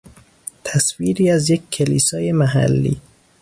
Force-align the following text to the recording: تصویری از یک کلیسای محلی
تصویری 0.63 1.29
از 1.29 1.49
یک 1.49 1.69
کلیسای 1.69 2.31
محلی 2.31 3.01